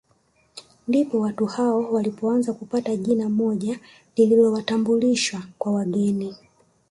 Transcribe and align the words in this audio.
Ndipo 0.87 1.19
watu 1.19 1.45
hao 1.45 1.79
walipoanza 1.91 2.53
kupata 2.53 2.95
jina 2.95 3.29
moja 3.29 3.79
lililowatambulisha 4.15 5.41
kwa 5.57 5.71
wageni 5.71 6.35